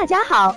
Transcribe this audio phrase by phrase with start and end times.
[0.00, 0.54] 大家好，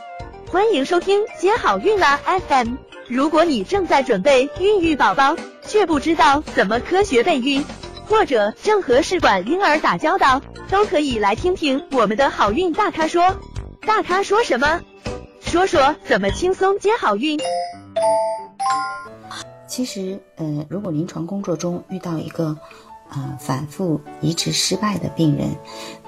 [0.51, 2.75] 欢迎收听接好运啦 FM。
[3.07, 7.65] 如果你正在准备孕育宝宝，却不知道怎么科学备孕，
[8.05, 13.35] 或者正和试管婴儿打交道，都可以来听听我们的好运大咖说。
[13.81, 14.79] 大咖说什么？
[15.39, 17.39] 说说怎么轻松接好运。
[19.65, 22.55] 其实，呃，如果临床工作中遇到一个，
[23.09, 25.55] 呃，反复移植失败的病人，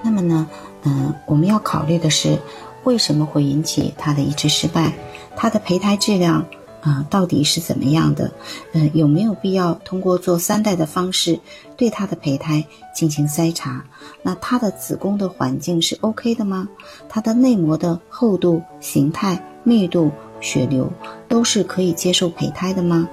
[0.02, 0.48] 那么呢，
[0.84, 2.38] 嗯，我们要考虑的是，
[2.84, 4.92] 为什么会引起他的移植失败？
[5.36, 6.46] 他的胚胎质量。
[6.80, 8.30] 啊，到底是怎么样的？
[8.74, 11.40] 嗯，有没有必要通过做三代的方式
[11.78, 12.62] 对他的胚胎
[12.94, 13.82] 进行筛查？
[14.22, 16.68] 那他的子宫的环境是 OK 的吗？
[17.08, 20.10] 他的内膜的厚度、形态、密度、
[20.42, 20.92] 血流
[21.26, 23.08] 都是可以接受胚胎的吗？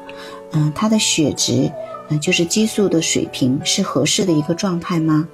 [0.52, 1.72] 嗯，他的血值，
[2.10, 5.26] 嗯，就是激素的水平是合适的一个状态吗？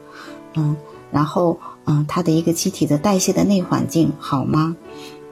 [0.53, 0.77] 嗯，
[1.11, 4.75] 然后，嗯，他的一个机体的代谢的内环境好吗？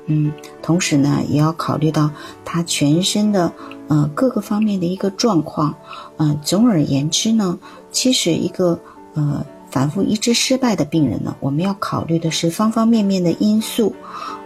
[0.07, 2.11] 嗯，同时呢，也要考虑到
[2.43, 3.51] 他全身的
[3.87, 5.73] 呃各个方面的一个状况。
[6.17, 7.57] 嗯，总而言之呢，
[7.91, 8.79] 其实一个
[9.15, 13.95] 呃反复移植失败的病人呢，我们要考虑的是方方面面的因素。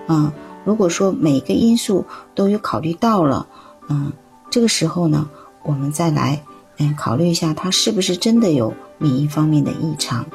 [0.07, 0.31] 嗯，
[0.63, 3.45] 如果说每个因素都有考虑到了，
[3.89, 4.13] 嗯，
[4.49, 5.29] 这个时候呢，
[5.63, 6.41] 我们再来
[6.77, 10.25] 嗯考虑一下他是不是真的有免疫方面的异常。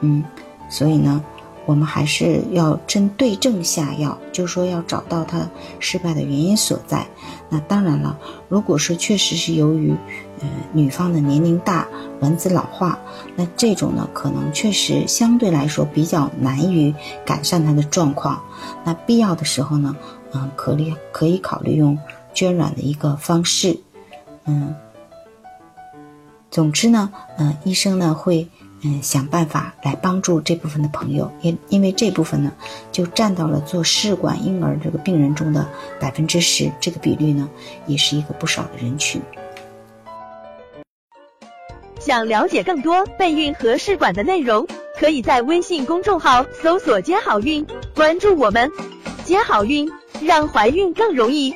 [0.00, 0.24] 嗯，
[0.68, 1.24] 所以呢。
[1.66, 5.48] 我们还是要针对症下药，就说要找到他
[5.78, 7.06] 失败的原因所在。
[7.48, 9.94] 那当然了，如果说确实是由于，
[10.40, 11.86] 呃，女方的年龄大，
[12.18, 12.98] 卵子老化，
[13.36, 16.92] 那这种呢，可能确实相对来说比较难于
[17.24, 18.42] 改善她的状况。
[18.82, 19.94] 那必要的时候呢，
[20.32, 21.96] 嗯，可以可以考虑用
[22.34, 23.78] 捐卵的一个方式。
[24.44, 24.74] 嗯，
[26.50, 28.48] 总之呢，嗯，医生呢会。
[28.82, 32.50] 嗯，想办法来帮助这部分的朋友，因因为这部分呢，
[32.90, 35.68] 就占到了做试管婴儿这个病人中的
[36.00, 37.48] 百分之十，这个比率呢，
[37.86, 39.20] 也是一个不少的人群。
[41.98, 44.66] 想了解更多备孕和试管的内容，
[44.98, 48.70] 可以在微信公众号搜索“接好运”，关注我们，
[49.26, 49.86] 接好运，
[50.22, 51.54] 让怀孕更容易。